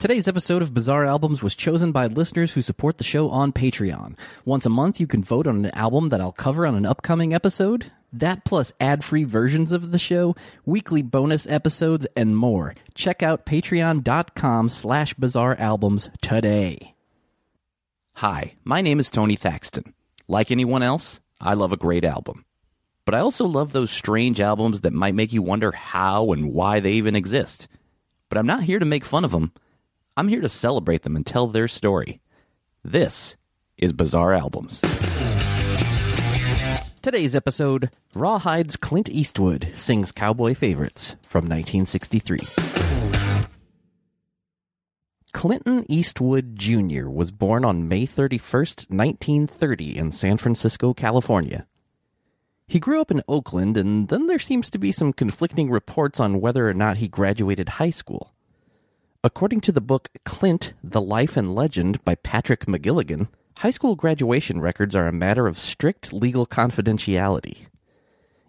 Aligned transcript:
Today's 0.00 0.28
episode 0.28 0.62
of 0.62 0.72
Bizarre 0.72 1.04
Albums 1.04 1.42
was 1.42 1.56
chosen 1.56 1.90
by 1.90 2.06
listeners 2.06 2.52
who 2.52 2.62
support 2.62 2.98
the 2.98 3.04
show 3.04 3.30
on 3.30 3.52
Patreon. 3.52 4.16
Once 4.44 4.64
a 4.64 4.70
month, 4.70 5.00
you 5.00 5.08
can 5.08 5.24
vote 5.24 5.48
on 5.48 5.64
an 5.64 5.74
album 5.74 6.10
that 6.10 6.20
I'll 6.20 6.30
cover 6.30 6.64
on 6.68 6.76
an 6.76 6.86
upcoming 6.86 7.34
episode. 7.34 7.90
That 8.12 8.44
plus 8.44 8.72
ad-free 8.78 9.24
versions 9.24 9.72
of 9.72 9.90
the 9.90 9.98
show, 9.98 10.36
weekly 10.64 11.02
bonus 11.02 11.48
episodes, 11.48 12.06
and 12.14 12.36
more. 12.36 12.76
Check 12.94 13.24
out 13.24 13.44
patreon.com 13.44 14.68
slash 14.68 15.14
bizarre 15.14 15.56
albums 15.58 16.10
today. 16.20 16.94
Hi, 18.18 18.54
my 18.62 18.80
name 18.80 19.00
is 19.00 19.10
Tony 19.10 19.34
Thaxton. 19.34 19.94
Like 20.28 20.52
anyone 20.52 20.84
else, 20.84 21.18
I 21.40 21.54
love 21.54 21.72
a 21.72 21.76
great 21.76 22.04
album. 22.04 22.44
But 23.04 23.16
I 23.16 23.18
also 23.18 23.46
love 23.46 23.72
those 23.72 23.90
strange 23.90 24.40
albums 24.40 24.82
that 24.82 24.92
might 24.92 25.16
make 25.16 25.32
you 25.32 25.42
wonder 25.42 25.72
how 25.72 26.30
and 26.30 26.52
why 26.54 26.78
they 26.78 26.92
even 26.92 27.16
exist. 27.16 27.66
But 28.28 28.38
I'm 28.38 28.46
not 28.46 28.62
here 28.62 28.78
to 28.78 28.84
make 28.84 29.04
fun 29.04 29.24
of 29.24 29.32
them. 29.32 29.50
I'm 30.18 30.26
here 30.26 30.40
to 30.40 30.48
celebrate 30.48 31.02
them 31.02 31.14
and 31.14 31.24
tell 31.24 31.46
their 31.46 31.68
story. 31.68 32.20
This 32.82 33.36
is 33.76 33.92
Bizarre 33.92 34.34
Albums. 34.34 34.80
Today's 37.00 37.36
episode 37.36 37.90
Rawhide's 38.16 38.76
Clint 38.76 39.08
Eastwood 39.08 39.70
sings 39.74 40.10
cowboy 40.10 40.54
favorites 40.54 41.14
from 41.22 41.44
1963. 41.44 42.38
Clinton 45.32 45.86
Eastwood 45.88 46.56
Jr. 46.56 47.08
was 47.08 47.30
born 47.30 47.64
on 47.64 47.86
May 47.86 48.04
31st, 48.04 48.90
1930, 48.90 49.96
in 49.96 50.10
San 50.10 50.36
Francisco, 50.36 50.92
California. 50.92 51.68
He 52.66 52.80
grew 52.80 53.00
up 53.00 53.12
in 53.12 53.22
Oakland, 53.28 53.76
and 53.76 54.08
then 54.08 54.26
there 54.26 54.40
seems 54.40 54.68
to 54.70 54.78
be 54.78 54.90
some 54.90 55.12
conflicting 55.12 55.70
reports 55.70 56.18
on 56.18 56.40
whether 56.40 56.68
or 56.68 56.74
not 56.74 56.96
he 56.96 57.06
graduated 57.06 57.68
high 57.68 57.90
school. 57.90 58.34
According 59.24 59.62
to 59.62 59.72
the 59.72 59.80
book 59.80 60.10
Clint, 60.24 60.74
The 60.82 61.00
Life 61.00 61.36
and 61.36 61.52
Legend 61.52 62.04
by 62.04 62.14
Patrick 62.14 62.66
McGilligan, 62.66 63.26
high 63.58 63.70
school 63.70 63.96
graduation 63.96 64.60
records 64.60 64.94
are 64.94 65.08
a 65.08 65.12
matter 65.12 65.48
of 65.48 65.58
strict 65.58 66.12
legal 66.12 66.46
confidentiality. 66.46 67.66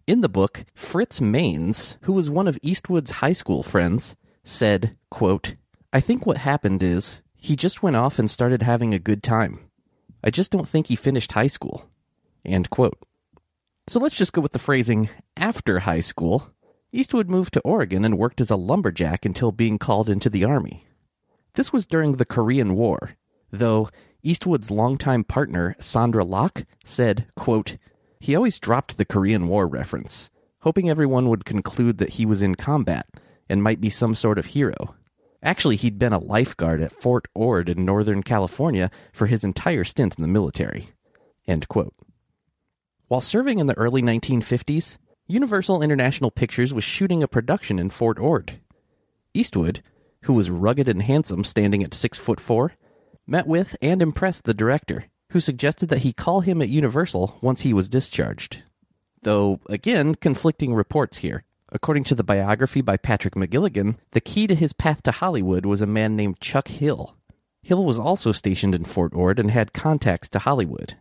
In 0.05 0.21
the 0.21 0.29
book, 0.29 0.65
Fritz 0.75 1.19
Manes, 1.19 1.97
who 2.03 2.13
was 2.13 2.29
one 2.29 2.47
of 2.47 2.59
Eastwood's 2.61 3.11
high 3.11 3.33
school 3.33 3.63
friends, 3.63 4.15
said, 4.43 4.95
quote, 5.09 5.55
I 5.91 5.99
think 5.99 6.27
what 6.27 6.37
happened 6.37 6.83
is 6.83 7.23
he 7.35 7.55
just 7.55 7.81
went 7.81 7.95
off 7.95 8.19
and 8.19 8.29
started 8.29 8.61
having 8.61 8.93
a 8.93 8.99
good 8.99 9.23
time. 9.23 9.71
I 10.23 10.29
just 10.29 10.51
don't 10.51 10.69
think 10.69 10.85
he 10.85 10.95
finished 10.95 11.31
high 11.31 11.47
school. 11.47 11.89
End 12.45 12.69
quote. 12.69 12.99
So 13.87 13.99
let's 13.99 14.15
just 14.15 14.33
go 14.33 14.41
with 14.41 14.51
the 14.51 14.59
phrasing 14.59 15.09
after 15.35 15.79
high 15.79 16.01
school 16.01 16.47
Eastwood 16.91 17.29
moved 17.29 17.53
to 17.53 17.61
Oregon 17.61 18.03
and 18.03 18.17
worked 18.17 18.41
as 18.41 18.49
a 18.49 18.55
lumberjack 18.55 19.23
until 19.23 19.51
being 19.51 19.77
called 19.77 20.09
into 20.09 20.29
the 20.29 20.43
Army. 20.43 20.87
This 21.53 21.71
was 21.71 21.85
during 21.85 22.13
the 22.13 22.25
Korean 22.25 22.75
War, 22.75 23.11
though 23.51 23.89
Eastwood's 24.23 24.71
longtime 24.71 25.23
partner, 25.23 25.75
Sondra 25.79 26.27
Locke, 26.27 26.65
said, 26.83 27.27
quote, 27.35 27.77
He 28.19 28.35
always 28.35 28.59
dropped 28.59 28.97
the 28.97 29.05
Korean 29.05 29.47
War 29.47 29.67
reference, 29.67 30.31
hoping 30.61 30.89
everyone 30.89 31.29
would 31.29 31.45
conclude 31.45 31.99
that 31.99 32.13
he 32.13 32.25
was 32.25 32.41
in 32.41 32.55
combat 32.55 33.07
and 33.47 33.61
might 33.61 33.79
be 33.79 33.89
some 33.89 34.15
sort 34.15 34.39
of 34.39 34.47
hero. 34.47 34.95
Actually, 35.43 35.75
he'd 35.75 35.99
been 35.99 36.11
a 36.11 36.19
lifeguard 36.19 36.81
at 36.81 36.91
Fort 36.91 37.27
Ord 37.35 37.69
in 37.69 37.85
Northern 37.85 38.23
California 38.23 38.89
for 39.13 39.27
his 39.27 39.43
entire 39.43 39.83
stint 39.83 40.17
in 40.17 40.23
the 40.23 40.27
military. 40.27 40.89
End 41.47 41.67
quote. 41.67 41.93
While 43.07 43.21
serving 43.21 43.59
in 43.59 43.67
the 43.67 43.77
early 43.77 44.01
1950s, 44.01 44.97
Universal 45.31 45.83
International 45.83 46.31
Pictures 46.31 46.73
was 46.73 46.83
shooting 46.83 47.21
a 47.21 47.27
production 47.27 47.77
in 47.77 47.91
Fort 47.91 48.17
Ord. 48.17 48.59
Eastwood, 49.31 49.83
who 50.23 50.33
was 50.33 50.49
rugged 50.49 50.89
and 50.89 51.03
handsome, 51.03 51.43
standing 51.43 51.83
at 51.83 51.93
six 51.93 52.17
foot 52.17 52.39
four, 52.39 52.71
met 53.27 53.45
with 53.45 53.75
and 53.79 54.01
impressed 54.01 54.45
the 54.45 54.55
director, 54.55 55.05
who 55.29 55.39
suggested 55.39 55.89
that 55.89 55.99
he 55.99 56.13
call 56.13 56.39
him 56.39 56.63
at 56.63 56.69
Universal 56.69 57.37
once 57.41 57.61
he 57.61 57.75
was 57.75 57.87
discharged. 57.87 58.63
Though, 59.21 59.59
again, 59.69 60.15
conflicting 60.15 60.73
reports 60.73 61.19
here. 61.19 61.43
According 61.71 62.05
to 62.05 62.15
the 62.15 62.23
biography 62.23 62.81
by 62.81 62.97
Patrick 62.97 63.35
McGilligan, 63.35 63.97
the 64.13 64.21
key 64.21 64.47
to 64.47 64.55
his 64.55 64.73
path 64.73 65.03
to 65.03 65.11
Hollywood 65.11 65.63
was 65.63 65.83
a 65.83 65.85
man 65.85 66.15
named 66.15 66.39
Chuck 66.39 66.69
Hill. 66.69 67.15
Hill 67.61 67.85
was 67.85 67.99
also 67.99 68.31
stationed 68.31 68.73
in 68.73 68.83
Fort 68.83 69.13
Ord 69.13 69.37
and 69.37 69.51
had 69.51 69.73
contacts 69.73 70.29
to 70.29 70.39
Hollywood. 70.39 70.95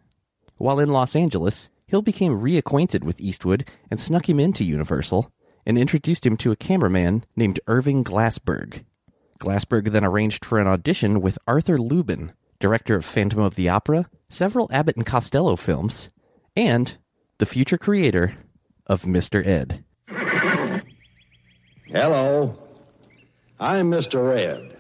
While 0.59 0.81
in 0.81 0.91
Los 0.91 1.17
Angeles, 1.17 1.71
Hill 1.89 2.03
became 2.03 2.39
reacquainted 2.39 3.03
with 3.03 3.21
Eastwood 3.21 3.67
and 3.91 3.99
snuck 3.99 4.29
him 4.29 4.39
into 4.39 4.63
Universal 4.63 5.33
and 5.67 5.79
introduced 5.79 6.25
him 6.25 6.37
to 6.37 6.53
a 6.53 6.57
cameraman 6.57 7.25
named 7.35 7.61
Irving 7.67 8.05
Glassberg. 8.05 8.85
Glassberg 9.41 9.91
then 9.91 10.05
arranged 10.05 10.45
for 10.45 10.59
an 10.59 10.67
audition 10.67 11.23
with 11.23 11.39
Arthur 11.47 11.79
Lubin, 11.79 12.33
director 12.61 12.95
of 12.95 13.07
Phantom 13.07 13.41
of 13.41 13.55
the 13.55 13.71
Opera, 13.71 14.11
several 14.29 14.69
Abbott 14.71 14.97
and 14.97 15.07
Costello 15.07 15.57
films, 15.57 16.11
and 16.55 16.99
the 17.39 17.47
future 17.47 17.79
creator 17.79 18.35
of 18.87 19.03
Mr. 19.03 19.47
Ed. 19.47 19.83
Hello, 21.87 22.59
I'm 23.59 23.91
Mr. 23.91 24.37
Ed. 24.37 24.75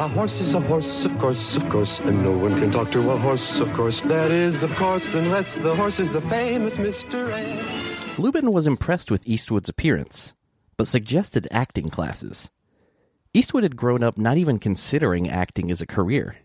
A 0.00 0.08
horse 0.08 0.40
is 0.40 0.54
a 0.54 0.60
horse, 0.60 1.04
of 1.04 1.18
course, 1.18 1.56
of 1.56 1.68
course, 1.68 2.00
and 2.00 2.22
no 2.22 2.32
one 2.32 2.58
can 2.58 2.70
talk 2.70 2.90
to 2.92 3.10
a 3.10 3.18
horse, 3.18 3.60
of 3.60 3.70
course. 3.74 4.00
That 4.00 4.30
is, 4.30 4.62
of 4.62 4.74
course, 4.76 5.12
unless 5.12 5.58
the 5.58 5.74
horse 5.74 6.00
is 6.00 6.10
the 6.10 6.22
famous 6.22 6.78
Mr. 6.78 7.30
Ed. 7.30 8.18
Lubin 8.18 8.50
was 8.50 8.66
impressed 8.66 9.10
with 9.10 9.28
Eastwood's 9.28 9.68
appearance, 9.68 10.32
but 10.78 10.86
suggested 10.86 11.46
acting 11.50 11.90
classes. 11.90 12.50
Eastwood 13.34 13.62
had 13.62 13.76
grown 13.76 14.02
up 14.02 14.16
not 14.16 14.38
even 14.38 14.58
considering 14.58 15.28
acting 15.28 15.70
as 15.70 15.82
a 15.82 15.86
career. 15.86 16.36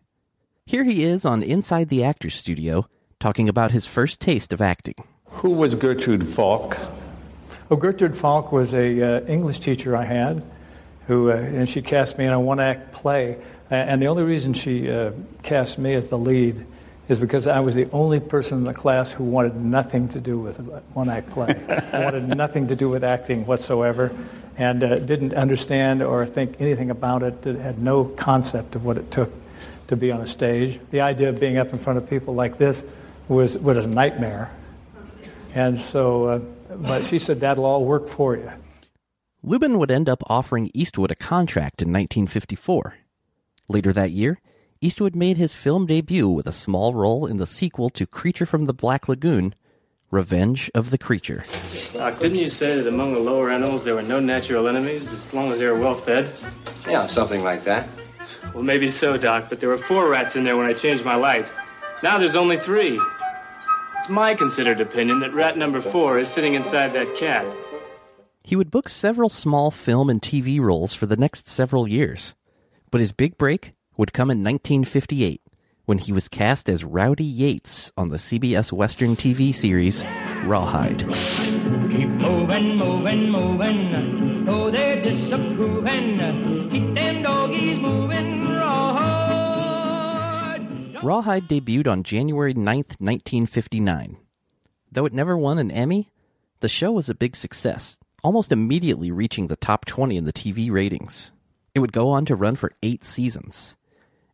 Here 0.66 0.84
he 0.84 1.06
is 1.06 1.26
on 1.26 1.42
Inside 1.42 1.88
the 1.88 2.04
Actors 2.04 2.36
Studio 2.36 2.90
talking 3.22 3.48
about 3.48 3.72
his 3.72 3.88
first 3.88 4.20
taste 4.20 4.52
of 4.52 4.60
acting. 4.60 4.96
Who 5.30 5.52
was 5.52 5.76
Gertrude 5.76 6.28
Falk? 6.28 6.78
Oh, 7.72 7.78
Gertrude 7.78 8.18
Falk 8.18 8.52
was 8.52 8.74
a 8.74 9.02
uh, 9.02 9.26
English 9.28 9.62
teacher 9.62 9.96
I 9.96 10.04
had, 10.04 10.44
who 11.08 11.32
uh, 11.32 11.36
and 11.36 11.70
she 11.70 11.82
cast 11.82 12.18
me 12.18 12.26
in 12.26 12.34
a 12.34 12.40
one-act 12.40 12.92
play. 12.92 13.38
And 13.70 14.02
the 14.02 14.08
only 14.08 14.24
reason 14.24 14.54
she 14.54 14.92
uh, 14.92 15.12
cast 15.42 15.80
me 15.80 15.94
as 15.94 16.08
the 16.08 16.18
lead 16.18 16.66
is 17.08 17.20
because 17.20 17.48
I 17.48 17.60
was 17.60 17.76
the 17.76 17.90
only 17.92 18.20
person 18.20 18.60
in 18.60 18.64
the 18.64 18.74
class 18.74 19.12
who 19.12 19.24
wanted 19.24 19.56
nothing 19.56 20.08
to 20.10 20.20
do 20.20 20.40
with 20.40 20.60
a 20.60 20.64
one-act 20.94 21.30
play. 21.30 21.56
I 21.94 22.04
wanted 22.04 22.28
nothing 22.28 22.68
to 22.68 22.76
do 22.76 22.90
with 22.90 23.04
acting 23.04 23.46
whatsoever, 23.46 24.12
and 24.58 24.84
uh, 24.84 25.00
didn't 25.00 25.34
understand 25.34 26.02
or 26.02 26.26
think 26.26 26.60
anything 26.60 26.90
about 26.90 27.24
it. 27.24 27.44
Had 27.44 27.80
no 27.80 28.06
concept 28.06 28.76
of 28.76 28.86
what 28.86 28.98
it 28.98 29.12
took 29.12 29.32
to 29.88 29.96
be 29.96 30.12
on 30.12 30.22
a 30.22 30.28
stage. 30.28 30.80
The 30.92 31.02
idea 31.02 31.30
of 31.30 31.40
being 31.40 31.58
up 31.58 31.74
in 31.74 31.80
front 31.80 31.98
of 31.98 32.10
people 32.10 32.34
like 32.34 32.58
this 32.58 32.84
was 33.28 33.58
was 33.58 33.78
a 33.78 33.88
nightmare. 33.88 34.52
And 35.54 35.80
so, 35.80 36.26
uh, 36.26 36.40
but 36.70 37.06
she 37.06 37.20
said 37.20 37.40
that'll 37.42 37.66
all 37.66 37.86
work 37.86 38.08
for 38.10 38.36
you. 38.36 38.52
Lubin 39.48 39.78
would 39.78 39.92
end 39.92 40.10
up 40.10 40.24
offering 40.26 40.72
Eastwood 40.74 41.12
a 41.12 41.16
contract 41.16 41.80
in 41.80 41.90
1954. 41.90 42.96
Later 43.70 43.94
that 43.94 44.10
year, 44.10 44.42
Eastwood 44.82 45.16
made 45.16 45.38
his 45.38 45.54
film 45.54 45.86
debut 45.86 46.28
with 46.28 46.48
a 46.48 46.52
small 46.52 46.96
role 46.96 47.28
in 47.28 47.38
the 47.38 47.46
sequel 47.46 47.92
to 47.92 48.08
Creature 48.08 48.48
from 48.48 48.66
the 48.66 48.74
Black 48.74 49.08
Lagoon, 49.08 49.54
Revenge 50.10 50.72
of 50.74 50.90
the 50.90 50.98
Creature. 50.98 51.46
Doc, 51.94 52.18
didn't 52.18 52.40
you 52.40 52.50
say 52.50 52.76
that 52.76 52.88
among 52.88 53.14
the 53.14 53.20
lower 53.20 53.52
animals 53.52 53.84
there 53.84 53.94
were 53.94 54.02
no 54.02 54.20
natural 54.20 54.68
enemies 54.68 55.14
as 55.14 55.32
long 55.32 55.52
as 55.52 55.60
they 55.60 55.68
were 55.68 55.78
well 55.78 56.02
fed? 56.02 56.28
Yeah, 56.88 57.06
something 57.06 57.44
like 57.44 57.64
that. 57.66 57.88
Well, 58.56 58.64
maybe 58.64 58.90
so, 58.90 59.16
Doc, 59.16 59.46
but 59.50 59.60
there 59.60 59.70
were 59.70 59.78
four 59.78 60.10
rats 60.10 60.36
in 60.36 60.44
there 60.44 60.58
when 60.58 60.66
I 60.66 60.74
changed 60.74 61.06
my 61.06 61.16
lights. 61.16 61.54
Now 62.02 62.18
there's 62.18 62.36
only 62.36 62.58
three. 62.58 63.00
It's 63.98 64.10
my 64.10 64.34
considered 64.34 64.82
opinion 64.82 65.20
that 65.20 65.36
rat 65.36 65.56
number 65.56 65.84
four 65.84 66.18
is 66.18 66.30
sitting 66.30 66.56
inside 66.56 66.94
that 66.94 67.16
cat. 67.16 67.46
He 68.46 68.56
would 68.56 68.70
book 68.70 68.88
several 68.90 69.28
small 69.28 69.72
film 69.72 70.08
and 70.08 70.22
TV 70.22 70.60
roles 70.60 70.94
for 70.94 71.08
the 71.08 71.18
next 71.18 71.48
several 71.48 71.88
years. 71.88 72.36
But 72.92 73.02
his 73.02 73.12
big 73.12 73.40
break 73.40 73.72
would 73.98 74.14
come 74.14 74.30
in 74.30 74.44
1958 74.44 75.42
when 75.86 75.98
he 75.98 76.14
was 76.14 76.28
cast 76.28 76.70
as 76.70 76.84
Rowdy 76.84 77.24
Yates 77.24 77.92
on 77.98 78.10
the 78.10 78.18
CBS 78.18 78.72
Western 78.72 79.16
TV 79.16 79.52
series 79.54 80.04
Rawhide. 80.44 81.00
Keep 81.00 82.10
moving, 82.10 82.78
moving, 82.78 83.32
moving. 83.32 84.48
Oh, 84.48 84.70
they're 84.70 85.02
disapproving. 85.02 86.70
Keep 86.70 86.94
them 86.94 87.24
doggies 87.24 87.80
moving. 87.80 88.48
Rawhide. 88.48 89.08
Rawhide 91.04 91.48
debuted 91.48 91.88
on 91.88 92.04
January 92.04 92.54
9th, 92.54 93.02
1959. 93.02 94.18
Though 94.92 95.08
it 95.08 95.14
never 95.14 95.36
won 95.36 95.58
an 95.58 95.72
Emmy, 95.72 96.12
the 96.60 96.70
show 96.70 96.92
was 96.92 97.10
a 97.10 97.16
big 97.16 97.36
success, 97.36 97.98
almost 98.26 98.52
immediately 98.52 99.12
reaching 99.12 99.46
the 99.46 99.56
top 99.56 99.86
20 99.86 100.18
in 100.18 100.26
the 100.26 100.34
TV 100.34 100.72
ratings. 100.72 101.32
It 101.76 101.80
would 101.80 101.94
go 101.94 102.10
on 102.10 102.26
to 102.26 102.36
run 102.36 102.56
for 102.56 102.72
eight 102.82 103.06
seasons. 103.06 103.76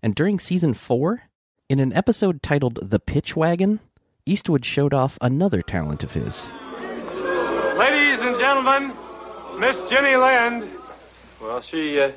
And 0.02 0.16
during 0.16 0.40
season 0.40 0.74
four, 0.74 1.24
in 1.68 1.82
an 1.82 1.92
episode 1.92 2.42
titled 2.42 2.80
The 2.90 3.02
Pitch 3.02 3.36
Wagon, 3.36 3.82
Eastwood 4.26 4.64
showed 4.64 4.94
off 4.94 5.18
another 5.20 5.62
talent 5.62 6.06
of 6.06 6.14
his. 6.14 6.50
Ladies 7.76 8.22
and 8.22 8.38
gentlemen, 8.38 8.94
Miss 9.60 9.78
Jenny 9.90 10.16
Land. 10.16 10.70
Well, 11.42 11.60
she 11.60 12.00
uh, 12.00 12.14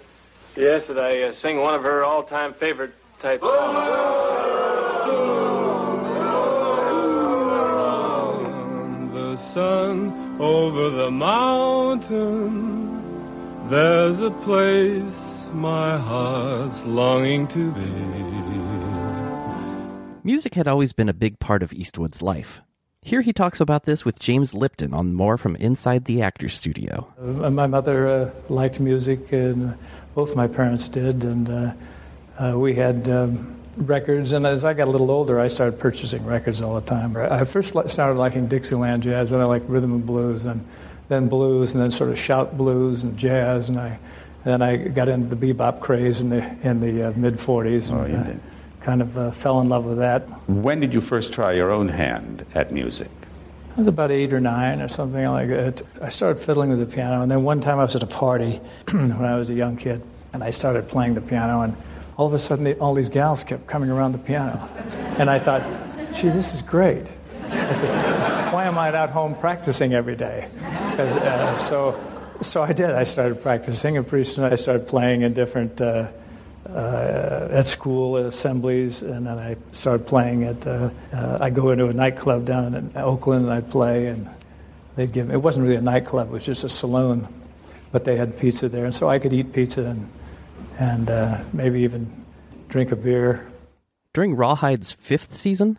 she 0.55 0.69
asked 0.69 0.87
that 0.87 1.01
I 1.01 1.25
uh, 1.25 1.33
sing 1.33 1.59
one 1.59 1.75
of 1.75 1.83
her 1.83 2.05
all-time 2.05 2.55
favorite 2.55 2.95
type 3.19 3.41
songs. 3.41 3.75
The 9.13 9.37
sun 9.37 10.24
over 10.39 10.91
the 10.91 11.11
mountain. 11.11 13.01
There's 13.69 14.21
a 14.21 14.31
place 14.31 15.03
my 15.53 15.99
heart's 15.99 16.85
longing 16.85 17.47
to 17.49 17.73
be. 17.73 18.15
Music 20.27 20.55
had 20.55 20.67
always 20.67 20.93
been 20.95 21.09
a 21.09 21.15
big 21.15 21.39
part 21.39 21.63
of 21.63 21.73
Eastwood's 21.73 22.23
life. 22.23 22.63
Here 23.03 23.21
he 23.21 23.35
talks 23.35 23.61
about 23.61 23.85
this 23.85 24.07
with 24.07 24.19
James 24.19 24.55
Lipton 24.55 24.95
on 24.95 25.13
more 25.13 25.37
from 25.37 25.55
Inside 25.57 26.07
the 26.07 26.23
Actors 26.23 26.55
Studio. 26.55 27.13
Uh, 27.21 27.51
my 27.51 27.67
mother 27.67 28.09
uh, 28.09 28.31
liked 28.49 28.81
music, 28.81 29.31
and 29.33 29.77
both 30.15 30.35
my 30.35 30.49
parents 30.49 30.89
did, 30.89 31.23
and 31.23 31.51
uh, 31.51 31.75
uh, 32.43 32.59
we 32.59 32.75
had 32.75 33.07
um, 33.11 33.55
records. 33.77 34.33
And 34.33 34.47
as 34.47 34.65
I 34.65 34.75
got 34.75 34.89
a 34.89 34.91
little 34.91 35.11
older, 35.11 35.41
I 35.41 35.49
started 35.49 35.79
purchasing 35.79 36.25
records 36.25 36.61
all 36.61 36.75
the 36.75 36.81
time. 36.81 37.17
I 37.17 37.45
first 37.45 37.71
started 37.89 38.19
liking 38.19 38.47
Dixieland 38.47 39.03
jazz, 39.03 39.31
then 39.31 39.41
I 39.41 39.45
liked 39.45 39.69
rhythm 39.69 39.93
and 39.93 40.07
blues, 40.07 40.47
and 40.47 40.67
then 41.09 41.29
blues, 41.29 41.75
and 41.75 41.83
then 41.83 41.91
sort 41.91 42.11
of 42.11 42.19
shout 42.19 42.57
blues 42.57 43.05
and 43.05 43.17
jazz, 43.17 43.69
and 43.69 43.79
I 43.79 43.99
then 44.45 44.61
I 44.61 44.77
got 44.77 45.09
into 45.09 45.35
the 45.35 45.55
bebop 45.55 45.81
craze 45.81 46.21
in 46.21 46.29
the 46.29 46.45
in 46.63 46.81
the 46.81 47.09
uh, 47.09 47.13
mid 47.17 47.35
'40s. 47.35 47.91
Oh, 47.91 48.03
and, 48.03 48.13
you 48.13 48.19
uh, 48.19 48.23
did. 48.25 48.41
Kind 48.81 49.01
of 49.01 49.17
uh, 49.17 49.31
fell 49.31 49.61
in 49.63 49.71
love 49.71 49.87
with 49.87 49.99
that. 49.99 50.29
When 50.49 50.81
did 50.81 50.93
you 50.93 51.01
first 51.01 51.33
try 51.33 51.53
your 51.53 51.73
own 51.73 51.89
hand 51.89 52.45
at 52.55 52.71
music? 52.71 53.09
I 53.75 53.79
was 53.79 53.87
about 53.87 54.11
eight 54.11 54.33
or 54.33 54.41
nine 54.41 54.83
or 54.83 54.89
something 54.89 55.25
like 55.27 55.49
that. 55.49 55.83
I 56.03 56.11
started 56.11 56.41
fiddling 56.41 56.71
with 56.71 56.79
the 56.79 56.87
piano, 56.87 57.23
and 57.23 57.31
then 57.31 57.43
one 57.43 57.61
time 57.61 57.79
I 57.79 57.83
was 57.83 57.97
at 57.97 58.03
a 58.03 58.07
party 58.07 58.61
when 58.91 59.25
I 59.25 59.37
was 59.37 59.49
a 59.49 59.55
young 59.55 59.77
kid, 59.77 60.03
and 60.33 60.45
I 60.45 60.51
started 60.51 60.87
playing 60.87 61.15
the 61.15 61.23
piano, 61.23 61.63
and 61.63 61.75
all 62.17 62.27
of 62.27 62.33
a 62.33 62.39
sudden, 62.39 62.65
they, 62.65 62.75
all 62.77 62.95
these 62.95 63.09
gals 63.09 63.45
kept 63.45 63.67
coming 63.67 63.91
around 63.91 64.13
the 64.13 64.19
piano, 64.19 64.69
and 65.19 65.29
I 65.29 65.39
thought, 65.39 65.63
"Gee, 66.15 66.29
this 66.29 66.55
is 66.55 66.63
great." 66.63 67.07
I 67.51 67.73
said, 67.73 68.53
"Why 68.53 68.65
am 68.65 68.79
I 68.79 68.91
not 68.91 69.11
home 69.11 69.35
practicing 69.35 69.95
every 69.95 70.17
day?" 70.17 70.49
uh, 70.99 71.55
so, 71.55 71.99
so 72.41 72.63
I 72.63 72.73
did. 72.73 72.91
I 72.91 73.05
started 73.05 73.43
practicing, 73.43 73.97
and 73.97 74.07
pretty 74.07 74.25
soon 74.25 74.45
I 74.45 74.57
started 74.57 74.87
playing 74.87 75.23
in 75.23 75.33
different. 75.33 75.81
Uh, 75.81 76.09
uh, 76.67 77.49
at 77.51 77.67
school 77.67 78.17
assemblies, 78.17 79.03
and 79.03 79.27
then 79.27 79.39
I 79.39 79.57
started 79.73 80.07
playing 80.07 80.45
at. 80.45 80.67
Uh, 80.67 80.91
uh, 81.13 81.39
I 81.39 81.51
go 81.51 81.71
into 81.71 81.89
a 81.89 81.93
nightclub 81.93 82.47
down 82.47 82.75
in 82.75 82.91
Oakland, 82.97 83.45
and 83.45 83.53
I 83.53 83.61
play, 83.61 84.07
and 84.07 84.29
they'd 84.97 85.13
give. 85.13 85.29
Me, 85.29 85.35
it 85.35 85.43
wasn't 85.43 85.65
really 85.65 85.77
a 85.77 85.83
nightclub; 85.83 86.29
it 86.29 86.33
was 86.33 86.47
just 86.47 86.65
a 86.65 86.71
saloon, 86.71 87.29
but 87.93 88.05
they 88.05 88.17
had 88.17 88.39
pizza 88.39 88.71
there, 88.71 88.87
and 88.87 88.95
so 88.95 89.11
I 89.11 89.19
could 89.19 89.35
eat 89.35 89.53
pizza 89.53 89.85
and 89.85 90.09
and 90.79 91.11
uh, 91.11 91.43
maybe 91.53 91.81
even 91.81 92.25
drink 92.69 92.93
a 92.93 92.97
beer. 92.97 93.47
During 94.13 94.37
Rawhide's 94.37 94.93
fifth 94.93 95.35
season, 95.35 95.79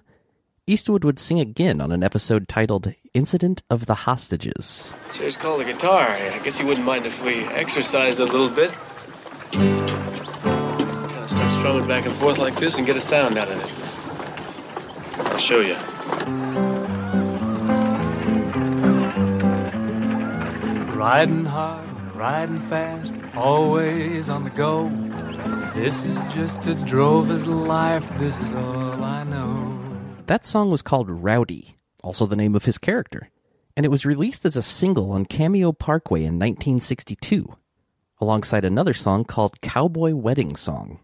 Eastwood 0.68 1.04
would 1.04 1.20
sing 1.20 1.40
again 1.40 1.80
on 1.80 1.92
an 1.92 2.04
episode 2.04 2.48
titled 2.48 2.94
Incident 3.14 3.62
of 3.70 3.86
the 3.86 3.94
Hostages. 3.94 4.94
Chair's 5.14 5.38
called 5.38 5.62
a 5.62 5.66
guitar. 5.66 6.08
I 6.08 6.40
guess 6.40 6.60
you 6.60 6.66
wouldn't 6.66 6.86
mind 6.86 7.06
if 7.06 7.22
we 7.22 7.46
exercised 7.46 8.20
a 8.20 8.26
little 8.26 8.50
bit. 8.50 8.72
Kind 9.52 9.90
of 11.16 11.30
start 11.30 11.54
strumming 11.54 11.88
back 11.88 12.06
and 12.06 12.16
forth 12.18 12.40
like 12.40 12.60
this 12.60 12.78
and 12.78 12.86
get 12.86 12.98
a 12.98 13.02
sound 13.02 13.38
out 13.38 13.48
of 13.48 13.60
it. 13.60 13.72
I'll 15.20 15.38
show 15.38 15.60
you. 15.60 15.76
Riding 20.96 21.46
hard, 21.46 21.88
riding 22.26 22.60
fast, 22.70 23.14
always 23.36 24.30
on 24.30 24.44
the 24.44 24.50
go. 24.50 24.90
This 25.76 26.02
is 26.02 26.18
just 26.34 26.58
a 26.66 26.74
drover's 26.74 27.46
life, 27.46 28.04
this 28.18 28.36
is 28.36 28.52
all 28.56 29.04
I 29.04 29.24
know. 29.26 29.80
That 30.26 30.44
song 30.44 30.72
was 30.72 30.82
called 30.82 31.08
Rowdy, 31.08 31.78
also 32.02 32.26
the 32.26 32.36
name 32.36 32.56
of 32.56 32.66
his 32.66 32.80
character, 32.80 33.30
and 33.78 33.86
it 33.86 33.90
was 33.90 34.08
released 34.08 34.44
as 34.44 34.56
a 34.56 34.64
single 34.64 35.12
on 35.12 35.26
Cameo 35.26 35.72
Parkway 35.72 36.22
in 36.22 36.40
1962, 36.40 37.56
alongside 38.20 38.66
another 38.66 38.96
song 38.96 39.24
called 39.24 39.62
Cowboy 39.62 40.16
Wedding 40.16 40.56
Song. 40.56 41.00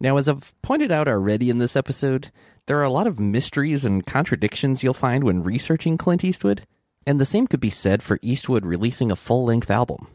Now, 0.00 0.16
as 0.16 0.26
I've 0.26 0.54
pointed 0.62 0.90
out 0.90 1.06
already 1.06 1.50
in 1.50 1.58
this 1.58 1.76
episode, 1.76 2.30
there 2.64 2.78
are 2.78 2.84
a 2.84 2.88
lot 2.88 3.06
of 3.06 3.20
mysteries 3.20 3.84
and 3.84 4.06
contradictions 4.06 4.82
you'll 4.82 4.94
find 4.94 5.22
when 5.22 5.42
researching 5.42 5.98
Clint 5.98 6.24
Eastwood, 6.24 6.62
and 7.06 7.20
the 7.20 7.26
same 7.26 7.46
could 7.46 7.60
be 7.60 7.68
said 7.68 8.02
for 8.02 8.18
Eastwood 8.22 8.64
releasing 8.64 9.10
a 9.10 9.16
full 9.16 9.44
length 9.44 9.70
album. 9.70 10.06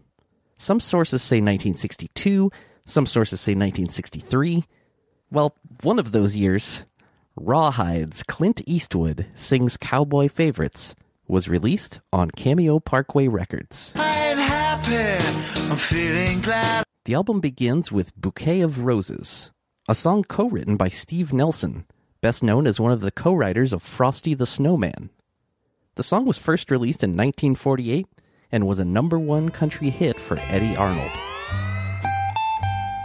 Some 0.58 0.80
sources 0.80 1.22
say 1.22 1.38
1962, 1.38 2.52
some 2.86 3.06
sources 3.06 3.42
say 3.42 3.52
1963. 3.52 4.66
Well, 5.32 5.56
one 5.82 6.00
of 6.00 6.12
those 6.12 6.38
years, 6.38 6.86
Rawhide's 7.36 8.24
Clint 8.24 8.62
Eastwood 8.66 9.28
Sings 9.36 9.78
Cowboy 9.78 10.30
Favorites 10.30 10.96
was 11.28 11.50
released 11.50 12.00
on 12.14 12.32
Cameo 12.32 12.80
Parkway 12.80 13.28
Records. 13.28 13.92
I'm. 13.96 14.26
I'm 14.88 15.78
feeling 15.78 16.42
glad. 16.42 16.84
The 17.06 17.16
album 17.16 17.40
begins 17.40 17.92
with 17.92 18.16
Bouquet 18.16 18.62
of 18.62 18.86
Roses, 18.86 19.52
a 19.90 19.96
song 19.96 20.24
co 20.24 20.48
written 20.48 20.78
by 20.78 20.90
Steve 20.90 21.34
Nelson, 21.34 21.86
best 22.22 22.44
known 22.44 22.68
as 22.68 22.80
one 22.80 22.92
of 22.92 23.02
the 23.02 23.12
co 23.12 23.34
writers 23.34 23.74
of 23.74 23.82
Frosty 23.82 24.36
the 24.36 24.46
Snowman. 24.46 25.10
The 25.96 26.04
song 26.04 26.26
was 26.26 26.38
first 26.38 26.70
released 26.70 27.04
in 27.04 27.12
1948 27.12 28.08
and 28.56 28.66
was 28.66 28.80
a 28.80 28.86
number 28.86 29.20
one 29.20 29.50
country 29.50 29.90
hit 29.90 30.18
for 30.18 30.40
Eddy 30.40 30.78
Arnold. 30.78 31.12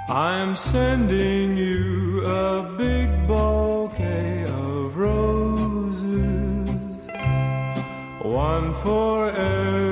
I'm 0.09 0.55
sending 0.55 1.57
you 1.57 2.25
a 2.25 2.63
big 2.79 3.27
bouquet 3.27 4.45
of 4.45 4.97
roses, 4.97 6.71
one 8.23 8.75
for 8.77 9.29
every 9.31 9.90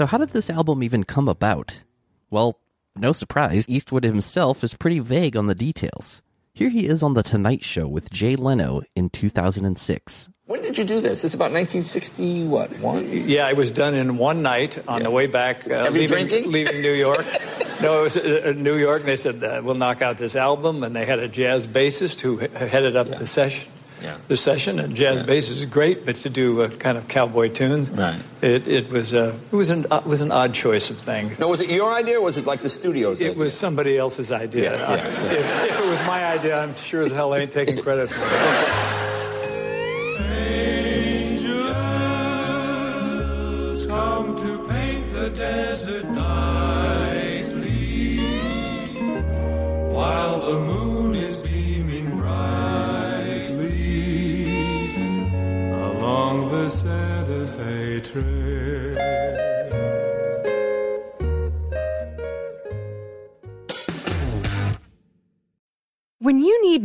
So, 0.00 0.06
how 0.06 0.16
did 0.16 0.30
this 0.30 0.48
album 0.48 0.82
even 0.82 1.04
come 1.04 1.28
about? 1.28 1.82
Well, 2.30 2.58
no 2.96 3.12
surprise, 3.12 3.66
Eastwood 3.68 4.02
himself 4.02 4.64
is 4.64 4.72
pretty 4.72 4.98
vague 4.98 5.36
on 5.36 5.44
the 5.44 5.54
details. 5.54 6.22
Here 6.54 6.70
he 6.70 6.86
is 6.86 7.02
on 7.02 7.12
The 7.12 7.22
Tonight 7.22 7.62
Show 7.62 7.86
with 7.86 8.10
Jay 8.10 8.34
Leno 8.34 8.80
in 8.96 9.10
2006. 9.10 10.30
When 10.46 10.62
did 10.62 10.78
you 10.78 10.84
do 10.84 11.02
this? 11.02 11.22
It's 11.22 11.34
about 11.34 11.52
1960, 11.52 12.46
what, 12.46 12.70
one? 12.78 13.10
Yeah, 13.28 13.50
it 13.50 13.58
was 13.58 13.70
done 13.70 13.92
in 13.92 14.16
one 14.16 14.40
night 14.40 14.82
on 14.88 15.02
the 15.02 15.10
way 15.10 15.26
back, 15.26 15.70
uh, 15.70 15.84
Heavy 15.84 15.98
leaving, 15.98 16.28
drinking? 16.28 16.50
leaving 16.50 16.80
New 16.80 16.94
York. 16.94 17.26
no, 17.82 18.00
it 18.00 18.02
was 18.04 18.16
uh, 18.16 18.42
uh, 18.46 18.52
New 18.52 18.78
York, 18.78 19.00
and 19.00 19.08
they 19.10 19.16
said, 19.16 19.44
uh, 19.44 19.60
we'll 19.62 19.74
knock 19.74 20.00
out 20.00 20.16
this 20.16 20.34
album. 20.34 20.82
And 20.82 20.96
they 20.96 21.04
had 21.04 21.18
a 21.18 21.28
jazz 21.28 21.66
bassist 21.66 22.20
who 22.20 22.38
headed 22.38 22.96
up 22.96 23.08
the 23.08 23.26
session. 23.26 23.70
Yeah. 24.02 24.16
The 24.28 24.36
session 24.36 24.78
and 24.78 24.94
jazz 24.96 25.22
bass 25.22 25.50
is 25.50 25.64
great, 25.66 26.04
but 26.06 26.16
to 26.16 26.30
do 26.30 26.62
a 26.62 26.68
kind 26.68 26.96
of 26.98 27.06
cowboy 27.08 27.48
tunes, 27.50 27.90
Right. 27.90 28.20
it, 28.42 28.66
it 28.66 28.90
was 28.90 29.14
uh, 29.14 29.34
it 29.52 29.54
was 29.56 29.70
an 29.70 29.86
uh, 29.90 30.00
was 30.06 30.20
an 30.20 30.32
odd 30.32 30.54
choice 30.54 30.90
of 30.90 30.96
things. 30.98 31.38
No, 31.38 31.48
was 31.48 31.60
it 31.60 31.68
your 31.70 31.92
idea 31.92 32.18
or 32.18 32.22
was 32.24 32.36
it 32.36 32.46
like 32.46 32.60
the 32.60 32.68
studio's 32.70 33.20
It 33.20 33.36
was 33.36 33.52
somebody 33.52 33.96
else's 33.98 34.32
idea. 34.32 34.72
Yeah, 34.72 34.78
yeah, 34.78 35.02
Uh, 35.06 35.24
If, 35.32 35.70
if 35.70 35.80
it 35.80 35.86
was 35.86 36.00
my 36.06 36.24
idea, 36.24 36.58
I'm 36.58 36.74
sure 36.76 37.02
as 37.02 37.12
hell 37.12 37.32
I 37.34 37.38
ain't 37.38 37.52
taking 37.52 37.76
credit 37.82 38.08
for 38.10 38.22
it. 38.24 38.86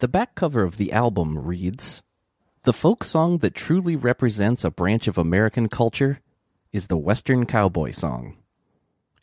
The 0.00 0.08
back 0.08 0.34
cover 0.34 0.62
of 0.62 0.76
the 0.76 0.92
album 0.92 1.38
reads 1.38 2.02
The 2.64 2.72
folk 2.72 3.04
song 3.04 3.38
that 3.38 3.54
truly 3.54 3.94
represents 3.94 4.64
a 4.64 4.70
branch 4.70 5.06
of 5.06 5.16
American 5.16 5.68
culture 5.68 6.20
is 6.72 6.88
the 6.88 6.96
Western 6.96 7.46
cowboy 7.46 7.92
song. 7.92 8.36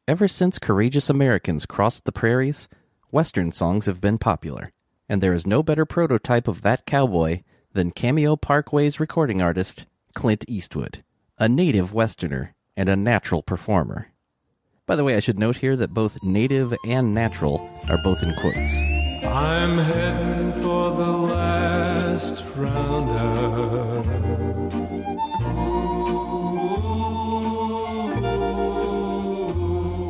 Ever 0.07 0.27
since 0.27 0.59
courageous 0.59 1.09
Americans 1.09 1.65
crossed 1.65 2.05
the 2.05 2.13
prairies, 2.13 2.69
Western 3.11 3.51
songs 3.51 3.85
have 3.85 3.99
been 3.99 4.17
popular, 4.17 4.71
and 5.09 5.21
there 5.21 5.33
is 5.33 5.45
no 5.45 5.61
better 5.61 5.85
prototype 5.85 6.47
of 6.47 6.61
that 6.61 6.85
cowboy 6.85 7.41
than 7.73 7.91
Cameo 7.91 8.37
Parkway's 8.37 8.99
recording 8.99 9.41
artist, 9.41 9.85
Clint 10.15 10.45
Eastwood, 10.47 11.03
a 11.37 11.49
native 11.49 11.93
Westerner 11.93 12.55
and 12.77 12.87
a 12.87 12.95
natural 12.95 13.43
performer. 13.43 14.11
By 14.85 14.95
the 14.95 15.03
way, 15.03 15.15
I 15.15 15.19
should 15.19 15.37
note 15.39 15.57
here 15.57 15.75
that 15.75 15.93
both 15.93 16.23
native 16.23 16.73
and 16.85 17.13
natural 17.13 17.69
are 17.89 18.01
both 18.01 18.23
in 18.23 18.33
quotes. 18.35 19.00
I'm 19.23 19.77
heading 19.77 20.53
for 20.61 20.95
the 20.95 21.11
last 21.11 22.43
roundup. 22.55 24.05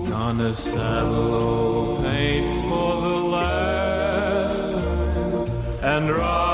Gonna 0.10 0.54
saddle 0.54 1.36
old 1.36 2.04
paint 2.06 2.48
for 2.64 3.02
the 3.02 3.18
last 3.28 4.62
time 4.72 5.48
and 5.84 6.10
ride. 6.10 6.52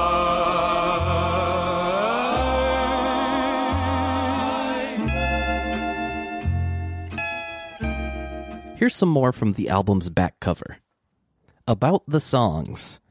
Here's 8.77 8.95
some 8.95 9.09
more 9.09 9.31
from 9.31 9.53
the 9.53 9.69
album's 9.69 10.09
back 10.09 10.39
cover. 10.39 10.77
About 11.69 12.03
the 12.07 12.21
songs. 12.21 13.01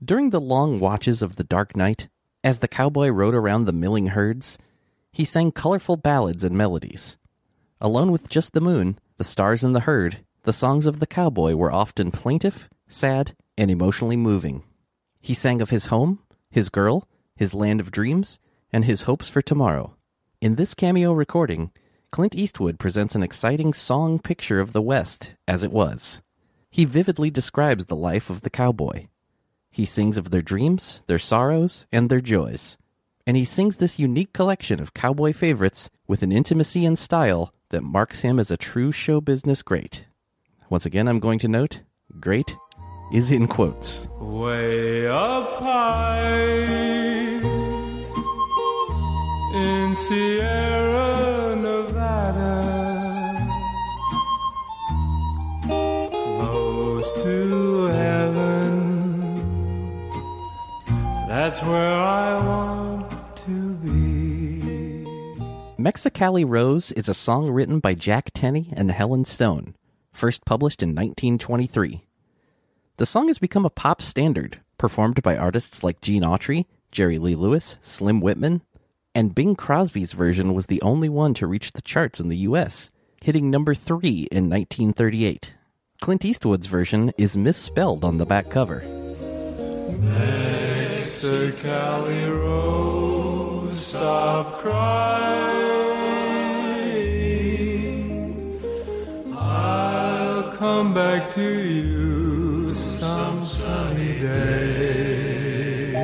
During 0.00 0.30
the 0.30 0.40
long 0.40 0.78
watches 0.78 1.22
of 1.22 1.34
the 1.34 1.42
dark 1.42 1.74
night, 1.74 2.06
as 2.44 2.60
the 2.60 2.68
cowboy 2.68 3.08
rode 3.08 3.34
around 3.34 3.64
the 3.64 3.72
milling 3.72 4.08
herds, 4.08 4.58
he 5.10 5.24
sang 5.24 5.50
colorful 5.50 5.96
ballads 5.96 6.44
and 6.44 6.56
melodies. 6.56 7.16
Alone 7.80 8.12
with 8.12 8.28
just 8.28 8.52
the 8.52 8.60
moon, 8.60 9.00
the 9.16 9.24
stars 9.24 9.64
and 9.64 9.74
the 9.74 9.80
herd, 9.80 10.18
the 10.44 10.52
songs 10.52 10.86
of 10.86 11.00
the 11.00 11.06
cowboy 11.08 11.56
were 11.56 11.72
often 11.72 12.12
plaintive, 12.12 12.68
sad, 12.86 13.34
and 13.58 13.72
emotionally 13.72 14.16
moving. 14.16 14.62
He 15.20 15.34
sang 15.34 15.60
of 15.60 15.70
his 15.70 15.86
home, 15.86 16.20
his 16.48 16.68
girl, 16.68 17.08
his 17.34 17.54
land 17.54 17.80
of 17.80 17.90
dreams, 17.90 18.38
and 18.72 18.84
his 18.84 19.02
hopes 19.02 19.28
for 19.28 19.42
tomorrow. 19.42 19.96
In 20.40 20.54
this 20.54 20.74
cameo 20.74 21.12
recording, 21.12 21.72
Clint 22.12 22.36
Eastwood 22.36 22.78
presents 22.78 23.16
an 23.16 23.24
exciting 23.24 23.72
song 23.72 24.20
picture 24.20 24.60
of 24.60 24.72
the 24.72 24.80
West 24.80 25.34
as 25.48 25.64
it 25.64 25.72
was. 25.72 26.22
He 26.76 26.84
vividly 26.84 27.30
describes 27.30 27.86
the 27.86 27.96
life 27.96 28.28
of 28.28 28.42
the 28.42 28.50
cowboy. 28.50 29.06
He 29.70 29.86
sings 29.86 30.18
of 30.18 30.30
their 30.30 30.42
dreams, 30.42 31.00
their 31.06 31.18
sorrows, 31.18 31.86
and 31.90 32.10
their 32.10 32.20
joys. 32.20 32.76
And 33.26 33.34
he 33.34 33.46
sings 33.46 33.78
this 33.78 33.98
unique 33.98 34.34
collection 34.34 34.78
of 34.78 34.92
cowboy 34.92 35.32
favorites 35.32 35.88
with 36.06 36.22
an 36.22 36.32
intimacy 36.32 36.84
and 36.84 36.98
style 36.98 37.50
that 37.70 37.82
marks 37.82 38.20
him 38.20 38.38
as 38.38 38.50
a 38.50 38.58
true 38.58 38.92
show 38.92 39.22
business 39.22 39.62
great. 39.62 40.04
Once 40.68 40.84
again, 40.84 41.08
I'm 41.08 41.18
going 41.18 41.38
to 41.38 41.48
note 41.48 41.80
great 42.20 42.54
is 43.10 43.32
in 43.32 43.46
quotes. 43.46 44.06
Way 44.20 45.08
up 45.08 45.58
high 45.58 46.58
in 49.54 49.94
Sierra 49.94 50.75
That's 61.36 61.62
where 61.62 61.92
I 61.92 62.46
want 62.46 63.36
to 63.44 63.74
be. 63.74 65.04
Mexicali 65.78 66.48
Rose 66.48 66.92
is 66.92 67.10
a 67.10 67.14
song 67.14 67.50
written 67.50 67.78
by 67.78 67.92
Jack 67.92 68.30
Tenney 68.32 68.72
and 68.74 68.90
Helen 68.90 69.26
Stone, 69.26 69.74
first 70.14 70.46
published 70.46 70.82
in 70.82 70.94
1923. 70.94 72.06
The 72.96 73.04
song 73.04 73.26
has 73.26 73.38
become 73.38 73.66
a 73.66 73.70
pop 73.70 74.00
standard, 74.00 74.62
performed 74.78 75.22
by 75.22 75.36
artists 75.36 75.84
like 75.84 76.00
Gene 76.00 76.22
Autry, 76.22 76.64
Jerry 76.90 77.18
Lee 77.18 77.34
Lewis, 77.34 77.76
Slim 77.82 78.22
Whitman, 78.22 78.62
and 79.14 79.34
Bing 79.34 79.56
Crosby's 79.56 80.14
version 80.14 80.54
was 80.54 80.66
the 80.66 80.80
only 80.80 81.10
one 81.10 81.34
to 81.34 81.46
reach 81.46 81.72
the 81.72 81.82
charts 81.82 82.18
in 82.18 82.28
the 82.28 82.48
US, 82.48 82.88
hitting 83.22 83.50
number 83.50 83.74
3 83.74 84.28
in 84.32 84.48
1938. 84.48 85.54
Clint 86.00 86.24
Eastwood's 86.24 86.66
version 86.66 87.12
is 87.18 87.36
misspelled 87.36 88.06
on 88.06 88.16
the 88.16 88.24
back 88.24 88.48
cover. 88.48 89.05
Mexicali 91.16 92.28
Rose, 92.28 93.86
stop 93.86 94.58
crying. 94.58 95.80
I'll 99.34 100.52
come 100.58 100.92
back 100.92 101.30
to 101.30 101.40
you 101.40 102.74
some 102.74 103.46
sunny 103.46 104.18
day. 104.18 105.94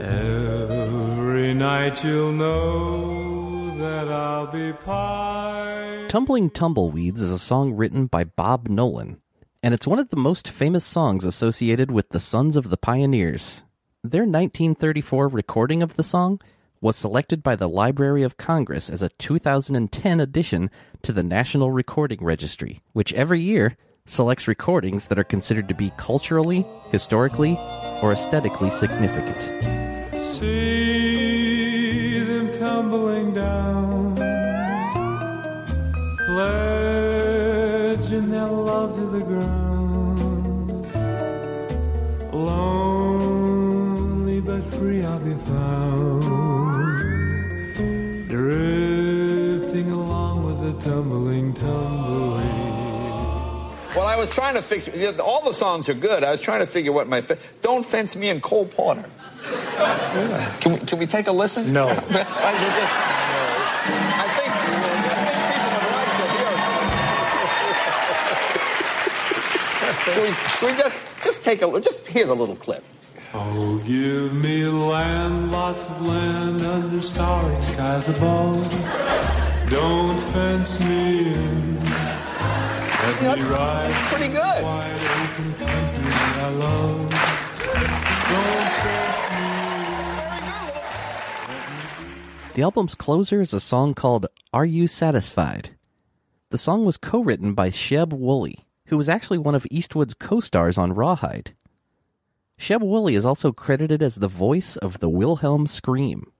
Every 0.00 1.54
night 1.54 2.02
you'll 2.02 2.32
know 2.32 3.76
that 3.78 4.08
I'll 4.08 4.48
be 4.48 4.72
pie. 4.72 6.06
Tumbling 6.08 6.50
Tumbleweeds 6.50 7.20
is 7.22 7.30
a 7.30 7.38
song 7.38 7.76
written 7.76 8.06
by 8.06 8.24
Bob 8.24 8.68
Nolan, 8.68 9.20
and 9.62 9.74
it's 9.74 9.86
one 9.86 9.98
of 9.98 10.08
the 10.08 10.16
most 10.16 10.48
famous 10.48 10.84
songs 10.84 11.24
associated 11.24 11.90
with 11.90 12.10
the 12.10 12.20
Sons 12.20 12.56
of 12.56 12.70
the 12.70 12.76
Pioneers. 12.76 13.62
Their 14.02 14.22
1934 14.22 15.28
recording 15.28 15.82
of 15.82 15.96
the 15.96 16.02
song 16.02 16.40
was 16.80 16.96
selected 16.96 17.42
by 17.42 17.56
the 17.56 17.68
Library 17.68 18.22
of 18.22 18.38
Congress 18.38 18.88
as 18.88 19.02
a 19.02 19.10
2010 19.10 20.18
addition 20.18 20.70
to 21.02 21.12
the 21.12 21.22
National 21.22 21.70
Recording 21.70 22.24
Registry, 22.24 22.80
which 22.94 23.12
every 23.12 23.40
year 23.40 23.76
selects 24.06 24.48
recordings 24.48 25.08
that 25.08 25.18
are 25.18 25.24
considered 25.24 25.68
to 25.68 25.74
be 25.74 25.92
culturally, 25.98 26.64
historically, 26.90 27.58
or 28.02 28.12
aesthetically 28.12 28.70
significant. 28.70 29.42
See 30.18 32.18
them 32.20 32.50
tumbling 32.52 33.34
down, 33.34 34.14
pledging 36.26 38.30
their 38.30 38.46
love 38.46 38.94
to 38.94 39.09
the 50.60 50.72
tumbling 50.80 51.54
tumbleweed. 51.54 52.44
Well, 53.96 54.06
I 54.06 54.16
was 54.16 54.32
trying 54.32 54.54
to 54.54 54.62
fix 54.62 54.88
all 55.18 55.42
the 55.44 55.52
songs 55.52 55.88
are 55.88 55.94
good. 55.94 56.22
I 56.22 56.30
was 56.30 56.40
trying 56.40 56.60
to 56.60 56.66
figure 56.66 56.92
what 56.92 57.08
my 57.08 57.22
don't 57.62 57.84
fence 57.84 58.14
me 58.14 58.28
and 58.28 58.40
Cole 58.42 58.66
Porter. 58.66 59.04
Can 60.60 60.72
we, 60.72 60.78
can 60.80 60.98
we 60.98 61.06
take 61.06 61.26
a 61.26 61.32
listen? 61.32 61.72
No. 61.72 61.88
I 61.88 61.94
just- 61.94 62.10
I 64.22 64.26
think, 64.36 64.52
can 70.04 70.22
we, 70.22 70.28
can 70.28 70.66
we 70.76 70.78
just 70.82 71.00
just 71.24 71.42
take 71.44 71.62
a 71.62 71.80
just 71.80 72.06
here's 72.06 72.28
a 72.28 72.34
little 72.34 72.56
clip. 72.56 72.84
Oh, 73.32 73.78
give 73.86 74.34
me 74.34 74.64
land, 74.64 75.52
lots 75.52 75.88
of 75.88 76.06
land 76.06 76.60
under 76.62 77.00
starry 77.00 77.62
skies 77.62 78.08
above. 78.16 78.56
Don't 79.70 80.18
fence 80.32 80.80
me 80.84 81.32
in. 81.32 81.80
Let 81.80 83.22
Yeah, 83.22 83.34
me 83.36 83.42
ride 83.42 83.90
it's 83.90 84.08
pretty 84.12 84.28
good. 84.32 84.62
wide 84.62 85.00
open 85.00 85.54
country 85.54 86.12
I 86.12 86.48
love. 86.50 87.10
Don't 88.30 88.70
fence 88.82 89.24
me 89.30 89.36
The 92.54 92.62
album's 92.62 92.94
closer 92.96 93.40
is 93.40 93.54
a 93.54 93.60
song 93.60 93.94
called 93.94 94.26
Are 94.52 94.66
You 94.66 94.88
Satisfied? 94.88 95.70
The 96.50 96.58
song 96.58 96.84
was 96.84 96.96
co 96.96 97.20
written 97.22 97.54
by 97.54 97.70
Sheb 97.70 98.12
Wooley, 98.12 98.66
who 98.86 98.96
was 98.96 99.08
actually 99.08 99.38
one 99.38 99.54
of 99.54 99.66
Eastwood's 99.70 100.14
co 100.14 100.40
stars 100.40 100.76
on 100.78 100.92
Rawhide. 100.92 101.54
Sheb 102.58 102.80
Wooley 102.80 103.14
is 103.14 103.24
also 103.24 103.52
credited 103.52 104.02
as 104.02 104.16
the 104.16 104.26
voice 104.28 104.76
of 104.76 104.98
the 104.98 105.08
Wilhelm 105.08 105.66
scream. 105.68 106.32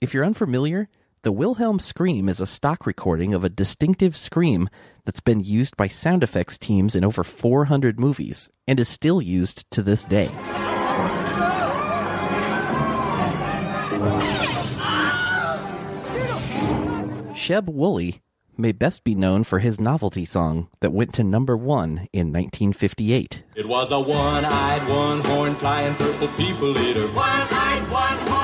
If 0.00 0.14
you're 0.14 0.24
unfamiliar, 0.24 0.88
the 1.22 1.32
Wilhelm 1.32 1.78
scream 1.78 2.28
is 2.28 2.40
a 2.40 2.46
stock 2.46 2.84
recording 2.84 3.32
of 3.32 3.44
a 3.44 3.48
distinctive 3.48 4.16
scream 4.16 4.68
that's 5.04 5.20
been 5.20 5.38
used 5.38 5.76
by 5.76 5.86
sound 5.86 6.24
effects 6.24 6.58
teams 6.58 6.96
in 6.96 7.04
over 7.04 7.22
400 7.22 8.00
movies 8.00 8.50
and 8.66 8.80
is 8.80 8.88
still 8.88 9.22
used 9.22 9.70
to 9.70 9.82
this 9.82 10.02
day. 10.02 10.30
Sheb 17.32 17.68
Wooley 17.68 18.20
may 18.56 18.72
best 18.72 19.04
be 19.04 19.14
known 19.14 19.44
for 19.44 19.60
his 19.60 19.80
novelty 19.80 20.24
song 20.24 20.68
that 20.80 20.92
went 20.92 21.14
to 21.14 21.24
number 21.24 21.56
one 21.56 22.08
in 22.12 22.32
1958. 22.32 23.44
It 23.54 23.66
was 23.66 23.92
a 23.92 24.00
one-eyed, 24.00 24.88
one-horn 24.88 25.54
flying 25.54 25.94
purple 25.94 26.28
people 26.28 26.76
eater. 26.78 27.06
One-eyed, 27.08 27.90
one-horn 27.90 28.41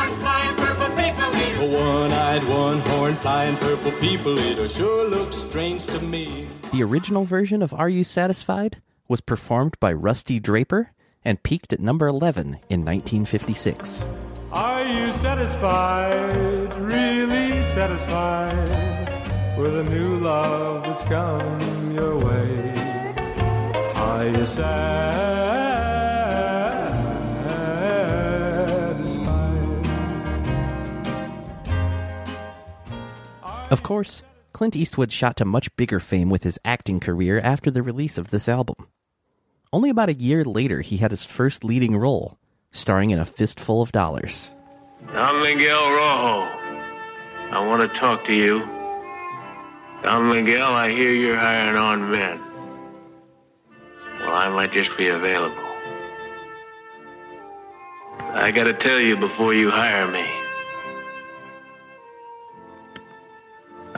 A 1.58 1.66
one-eyed, 1.66 2.44
one-horn 2.44 3.14
flying 3.16 3.56
purple 3.56 3.90
people 3.92 4.38
eater 4.38 4.68
sure 4.68 5.08
looks 5.08 5.38
strange 5.38 5.86
to 5.86 6.00
me. 6.00 6.46
The 6.72 6.84
original 6.84 7.24
version 7.24 7.62
of 7.62 7.74
Are 7.74 7.88
You 7.88 8.04
Satisfied 8.04 8.80
was 9.08 9.20
performed 9.20 9.74
by 9.80 9.92
Rusty 9.92 10.38
Draper 10.38 10.92
and 11.24 11.42
peaked 11.42 11.72
at 11.72 11.80
number 11.80 12.06
11 12.06 12.60
in 12.68 12.84
1956. 12.84 14.06
Are 14.52 14.84
you 14.84 15.10
satisfied, 15.10 16.74
really 16.76 17.64
satisfied 17.64 19.58
with 19.58 19.74
a 19.74 19.82
new 19.82 20.18
love 20.18 20.84
that's 20.84 21.02
come 21.02 21.92
your 21.92 22.16
way? 22.18 22.72
Are 23.96 24.28
you 24.28 24.44
satisfied? 24.44 25.37
Of 33.70 33.82
course, 33.82 34.22
Clint 34.52 34.74
Eastwood 34.74 35.12
shot 35.12 35.36
to 35.36 35.44
much 35.44 35.74
bigger 35.76 36.00
fame 36.00 36.30
with 36.30 36.42
his 36.42 36.58
acting 36.64 37.00
career 37.00 37.38
after 37.38 37.70
the 37.70 37.82
release 37.82 38.16
of 38.16 38.30
this 38.30 38.48
album. 38.48 38.88
Only 39.72 39.90
about 39.90 40.08
a 40.08 40.14
year 40.14 40.42
later, 40.42 40.80
he 40.80 40.96
had 40.96 41.10
his 41.10 41.26
first 41.26 41.64
leading 41.64 41.94
role, 41.96 42.38
starring 42.70 43.10
in 43.10 43.18
A 43.18 43.26
Fistful 43.26 43.82
of 43.82 43.92
Dollars. 43.92 44.52
I'm 45.08 45.42
Miguel 45.42 45.90
Rojo. 45.90 46.48
I 47.50 47.64
want 47.66 47.92
to 47.92 47.98
talk 47.98 48.24
to 48.24 48.34
you. 48.34 48.60
Don 50.02 50.30
Miguel, 50.30 50.72
I 50.72 50.90
hear 50.90 51.12
you're 51.12 51.36
hiring 51.36 51.76
on 51.76 52.10
men. 52.10 52.40
Well, 54.20 54.34
I 54.34 54.48
might 54.48 54.72
just 54.72 54.96
be 54.96 55.08
available. 55.08 55.62
I 58.18 58.50
gotta 58.50 58.72
tell 58.74 58.98
you 58.98 59.16
before 59.16 59.52
you 59.52 59.70
hire 59.70 60.06
me. 60.08 60.37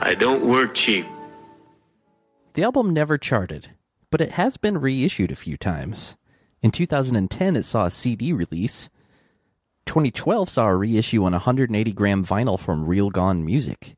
I 0.03 0.15
don't 0.15 0.49
work 0.49 0.73
cheap. 0.73 1.05
The 2.55 2.63
album 2.63 2.91
never 2.91 3.19
charted, 3.19 3.69
but 4.09 4.19
it 4.19 4.31
has 4.31 4.57
been 4.57 4.79
reissued 4.79 5.31
a 5.31 5.35
few 5.35 5.57
times. 5.57 6.17
In 6.63 6.71
2010, 6.71 7.55
it 7.55 7.67
saw 7.67 7.85
a 7.85 7.91
CD 7.91 8.33
release. 8.33 8.89
2012 9.85 10.49
saw 10.49 10.67
a 10.69 10.75
reissue 10.75 11.23
on 11.23 11.33
180 11.33 11.91
gram 11.91 12.25
vinyl 12.25 12.59
from 12.59 12.87
Real 12.87 13.11
Gone 13.11 13.45
Music. 13.45 13.95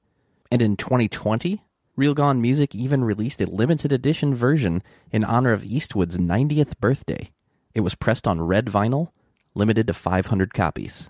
And 0.52 0.62
in 0.62 0.76
2020, 0.76 1.64
Real 1.96 2.14
Gone 2.14 2.42
Music 2.42 2.76
even 2.76 3.06
released 3.06 3.40
a 3.40 3.50
limited 3.50 3.94
edition 3.94 4.36
version 4.36 4.84
in 5.10 5.24
honor 5.24 5.54
of 5.54 5.64
Eastwood's 5.64 6.18
90th 6.18 6.78
birthday. 6.80 7.32
It 7.74 7.80
was 7.80 7.96
pressed 7.96 8.28
on 8.28 8.42
red 8.42 8.66
vinyl, 8.66 9.08
limited 9.56 9.88
to 9.88 9.94
500 9.94 10.54
copies. 10.54 11.10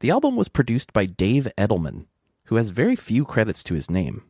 The 0.00 0.10
album 0.10 0.34
was 0.34 0.48
produced 0.48 0.94
by 0.94 1.04
Dave 1.04 1.46
Edelman, 1.58 2.06
who 2.52 2.56
has 2.56 2.68
very 2.68 2.94
few 2.94 3.24
credits 3.24 3.64
to 3.64 3.72
his 3.72 3.90
name. 3.90 4.22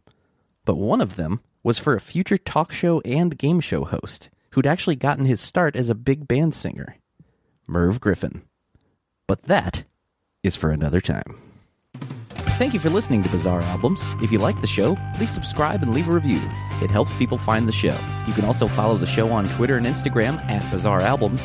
But 0.65 0.77
one 0.77 1.01
of 1.01 1.17
them 1.17 1.41
was 1.65 1.81
for 1.81 1.95
a 1.95 2.01
future 2.01 2.37
talk 2.39 2.71
show 2.71 3.01
and 3.01 3.37
game 3.37 3.59
show 3.59 3.85
host 3.85 4.31
who'd 4.53 4.65
actually 4.65 4.95
gotten 4.95 5.25
his 5.25 5.41
start 5.41 5.75
as 5.75 5.91
a 5.91 5.95
big 5.97 6.29
band 6.29 6.55
singer, 6.55 6.95
Merv 7.67 8.01
Griffin. 8.01 8.43
But 9.27 9.43
that 9.47 9.83
is 10.45 10.55
for 10.55 10.71
another 10.71 11.01
time. 11.01 11.37
Thank 12.59 12.75
you 12.75 12.79
for 12.79 12.91
listening 12.91 13.25
to 13.25 13.29
Bizarre 13.29 13.63
Albums. 13.63 14.01
If 14.23 14.31
you 14.31 14.39
like 14.39 14.61
the 14.61 14.69
show, 14.69 14.97
please 15.17 15.31
subscribe 15.31 15.83
and 15.83 15.93
leave 15.93 16.09
a 16.09 16.13
review. 16.13 16.49
It 16.81 16.93
helps 16.93 17.13
people 17.17 17.39
find 17.39 17.67
the 17.67 17.73
show. 17.73 17.99
You 18.29 18.35
can 18.35 18.45
also 18.45 18.69
follow 18.69 18.97
the 18.99 19.05
show 19.05 19.33
on 19.33 19.49
Twitter 19.49 19.79
and 19.79 19.87
Instagram 19.87 20.39
at 20.49 20.71
Bizarre 20.71 21.01
Albums, 21.01 21.45